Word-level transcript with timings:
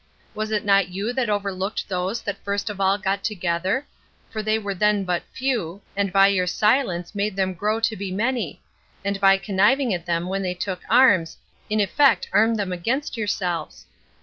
Was 0.33 0.49
it 0.49 0.65
not 0.65 0.87
you 0.89 1.13
that 1.13 1.29
overlooked 1.29 1.87
those 1.87 2.23
that 2.23 2.43
first 2.43 2.71
of 2.71 2.81
all 2.81 2.97
got 2.97 3.23
together, 3.23 3.85
for 4.31 4.41
they 4.41 4.57
were 4.57 4.73
then 4.73 5.03
but 5.03 5.21
a 5.21 5.35
few, 5.37 5.83
and 5.95 6.11
by 6.11 6.25
your 6.25 6.47
silence 6.47 7.13
made 7.13 7.35
them 7.35 7.53
grow 7.53 7.79
to 7.81 7.95
be 7.95 8.11
many; 8.11 8.63
and 9.05 9.21
by 9.21 9.37
conniving 9.37 9.93
at 9.93 10.07
them 10.07 10.27
when 10.27 10.41
they 10.41 10.55
took 10.55 10.81
arms, 10.89 11.37
in 11.69 11.79
effect 11.79 12.27
armed 12.33 12.57
them 12.57 12.71
against 12.73 13.15
yourselves? 13.15 13.85